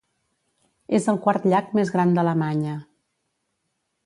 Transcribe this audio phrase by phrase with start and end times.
[0.99, 2.75] És el quart llac més gran d'Alemanya.